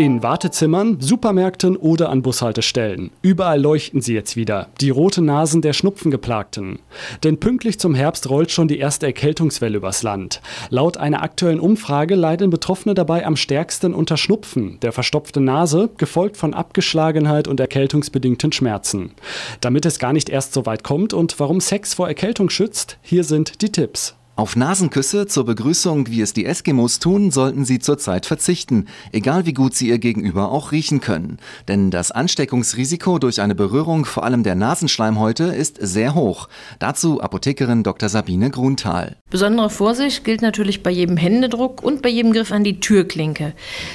In 0.00 0.22
Wartezimmern, 0.22 1.00
Supermärkten 1.00 1.76
oder 1.76 2.10
an 2.10 2.22
Bushaltestellen. 2.22 3.10
Überall 3.20 3.60
leuchten 3.60 4.00
sie 4.00 4.14
jetzt 4.14 4.36
wieder. 4.36 4.68
Die 4.80 4.90
roten 4.90 5.24
Nasen 5.24 5.60
der 5.60 5.72
Schnupfengeplagten. 5.72 6.78
Denn 7.24 7.40
pünktlich 7.40 7.80
zum 7.80 7.96
Herbst 7.96 8.30
rollt 8.30 8.52
schon 8.52 8.68
die 8.68 8.78
erste 8.78 9.06
Erkältungswelle 9.06 9.78
übers 9.78 10.04
Land. 10.04 10.40
Laut 10.70 10.98
einer 10.98 11.24
aktuellen 11.24 11.58
Umfrage 11.58 12.14
leiden 12.14 12.48
Betroffene 12.48 12.94
dabei 12.94 13.26
am 13.26 13.34
stärksten 13.34 13.92
unter 13.92 14.16
Schnupfen, 14.16 14.78
der 14.82 14.92
verstopften 14.92 15.42
Nase, 15.42 15.90
gefolgt 15.96 16.36
von 16.36 16.54
Abgeschlagenheit 16.54 17.48
und 17.48 17.58
erkältungsbedingten 17.58 18.52
Schmerzen. 18.52 19.14
Damit 19.60 19.84
es 19.84 19.98
gar 19.98 20.12
nicht 20.12 20.28
erst 20.28 20.52
so 20.52 20.64
weit 20.64 20.84
kommt 20.84 21.12
und 21.12 21.40
warum 21.40 21.60
Sex 21.60 21.94
vor 21.94 22.06
Erkältung 22.06 22.50
schützt, 22.50 22.98
hier 23.02 23.24
sind 23.24 23.62
die 23.62 23.72
Tipps. 23.72 24.14
Auf 24.38 24.54
Nasenküsse 24.54 25.26
zur 25.26 25.44
Begrüßung, 25.46 26.10
wie 26.10 26.20
es 26.20 26.32
die 26.32 26.46
Eskimos 26.46 27.00
tun, 27.00 27.32
sollten 27.32 27.64
Sie 27.64 27.80
zurzeit 27.80 28.24
verzichten, 28.24 28.86
egal 29.10 29.46
wie 29.46 29.52
gut 29.52 29.74
Sie 29.74 29.88
Ihr 29.88 29.98
Gegenüber 29.98 30.52
auch 30.52 30.70
riechen 30.70 31.00
können. 31.00 31.38
Denn 31.66 31.90
das 31.90 32.12
Ansteckungsrisiko 32.12 33.18
durch 33.18 33.40
eine 33.40 33.56
Berührung 33.56 34.04
vor 34.04 34.22
allem 34.22 34.44
der 34.44 34.54
Nasenschleimhäute 34.54 35.42
ist 35.42 35.78
sehr 35.80 36.14
hoch. 36.14 36.48
Dazu 36.78 37.20
Apothekerin 37.20 37.82
Dr. 37.82 38.08
Sabine 38.08 38.50
Grunthal. 38.50 39.16
Besondere 39.28 39.70
Vorsicht 39.70 40.22
gilt 40.22 40.40
natürlich 40.40 40.84
bei 40.84 40.92
jedem 40.92 41.16
Händedruck 41.16 41.82
und 41.82 42.00
bei 42.00 42.08
jedem 42.08 42.32
Griff 42.32 42.52
an 42.52 42.62
die 42.62 42.78
Türklinke. 42.78 43.54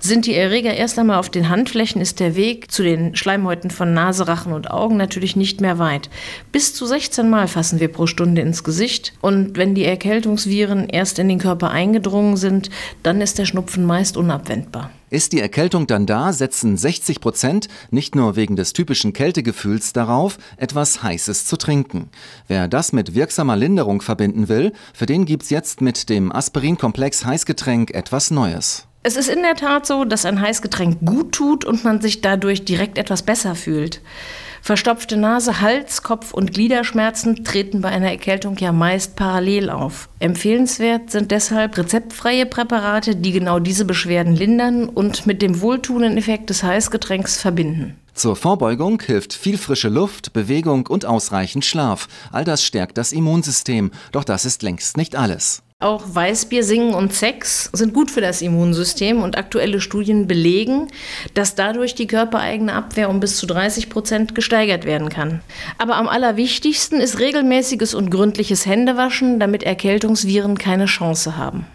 Sind 0.00 0.26
die 0.26 0.34
Erreger 0.34 0.74
erst 0.74 0.98
einmal 0.98 1.20
auf 1.20 1.30
den 1.30 1.48
Handflächen, 1.48 2.02
ist 2.02 2.18
der 2.18 2.34
Weg 2.34 2.72
zu 2.72 2.82
den 2.82 3.14
Schleimhäuten 3.14 3.70
von 3.70 3.94
Nase, 3.94 4.26
Rachen 4.26 4.52
und 4.52 4.68
Augen 4.68 4.96
natürlich 4.96 5.36
nicht 5.36 5.60
mehr 5.60 5.78
weit. 5.78 6.10
Bis 6.50 6.74
zu 6.74 6.86
16 6.86 7.30
Mal 7.30 7.46
fassen 7.46 7.78
wir 7.78 7.86
pro 7.86 8.08
Stunde 8.08 8.42
ins 8.42 8.64
Gesicht 8.64 9.12
und 9.20 9.56
wenn 9.56 9.76
die 9.76 9.84
Erkältung 9.84 10.23
Erkältungsviren 10.24 10.88
erst 10.88 11.18
in 11.18 11.28
den 11.28 11.38
Körper 11.38 11.70
eingedrungen 11.70 12.38
sind, 12.38 12.70
dann 13.02 13.20
ist 13.20 13.38
der 13.38 13.44
Schnupfen 13.44 13.84
meist 13.84 14.16
unabwendbar. 14.16 14.90
Ist 15.10 15.34
die 15.34 15.40
Erkältung 15.40 15.86
dann 15.86 16.06
da, 16.06 16.32
setzen 16.32 16.78
60 16.78 17.20
Prozent 17.20 17.68
nicht 17.90 18.14
nur 18.14 18.34
wegen 18.34 18.56
des 18.56 18.72
typischen 18.72 19.12
Kältegefühls 19.12 19.92
darauf, 19.92 20.38
etwas 20.56 21.02
Heißes 21.02 21.44
zu 21.44 21.58
trinken. 21.58 22.08
Wer 22.48 22.68
das 22.68 22.94
mit 22.94 23.14
wirksamer 23.14 23.54
Linderung 23.54 24.00
verbinden 24.00 24.48
will, 24.48 24.72
für 24.94 25.04
den 25.04 25.26
gibt's 25.26 25.50
jetzt 25.50 25.82
mit 25.82 26.08
dem 26.08 26.32
Aspirinkomplex 26.32 27.26
Heißgetränk 27.26 27.90
etwas 27.90 28.30
Neues. 28.30 28.86
Es 29.02 29.18
ist 29.18 29.28
in 29.28 29.42
der 29.42 29.56
Tat 29.56 29.84
so, 29.84 30.06
dass 30.06 30.24
ein 30.24 30.40
Heißgetränk 30.40 31.04
gut 31.04 31.32
tut 31.32 31.66
und 31.66 31.84
man 31.84 32.00
sich 32.00 32.22
dadurch 32.22 32.64
direkt 32.64 32.96
etwas 32.96 33.22
besser 33.22 33.54
fühlt. 33.54 34.00
Verstopfte 34.64 35.18
Nase, 35.18 35.60
Hals, 35.60 36.02
Kopf 36.02 36.32
und 36.32 36.54
Gliederschmerzen 36.54 37.44
treten 37.44 37.82
bei 37.82 37.90
einer 37.90 38.10
Erkältung 38.10 38.56
ja 38.56 38.72
meist 38.72 39.14
parallel 39.14 39.68
auf. 39.68 40.08
Empfehlenswert 40.20 41.10
sind 41.10 41.32
deshalb 41.32 41.76
rezeptfreie 41.76 42.46
Präparate, 42.46 43.14
die 43.14 43.32
genau 43.32 43.58
diese 43.58 43.84
Beschwerden 43.84 44.34
lindern 44.34 44.88
und 44.88 45.26
mit 45.26 45.42
dem 45.42 45.60
wohltuenden 45.60 46.16
Effekt 46.16 46.48
des 46.48 46.62
Heißgetränks 46.62 47.36
verbinden. 47.42 47.98
Zur 48.14 48.36
Vorbeugung 48.36 49.02
hilft 49.02 49.34
viel 49.34 49.58
frische 49.58 49.90
Luft, 49.90 50.32
Bewegung 50.32 50.86
und 50.86 51.04
ausreichend 51.04 51.66
Schlaf. 51.66 52.08
All 52.32 52.44
das 52.44 52.64
stärkt 52.64 52.96
das 52.96 53.12
Immunsystem, 53.12 53.90
doch 54.12 54.24
das 54.24 54.46
ist 54.46 54.62
längst 54.62 54.96
nicht 54.96 55.14
alles. 55.14 55.62
Auch 55.84 56.02
Weißbier, 56.14 56.64
Singen 56.64 56.94
und 56.94 57.12
Sex 57.12 57.68
sind 57.74 57.92
gut 57.92 58.10
für 58.10 58.22
das 58.22 58.40
Immunsystem 58.40 59.22
und 59.22 59.36
aktuelle 59.36 59.82
Studien 59.82 60.26
belegen, 60.26 60.88
dass 61.34 61.56
dadurch 61.56 61.94
die 61.94 62.06
körpereigene 62.06 62.72
Abwehr 62.72 63.10
um 63.10 63.20
bis 63.20 63.36
zu 63.36 63.46
30 63.46 63.90
Prozent 63.90 64.34
gesteigert 64.34 64.86
werden 64.86 65.10
kann. 65.10 65.42
Aber 65.76 65.96
am 65.96 66.08
allerwichtigsten 66.08 67.00
ist 67.00 67.18
regelmäßiges 67.18 67.92
und 67.92 68.10
gründliches 68.10 68.64
Händewaschen, 68.64 69.38
damit 69.38 69.62
Erkältungsviren 69.62 70.56
keine 70.56 70.86
Chance 70.86 71.36
haben. 71.36 71.66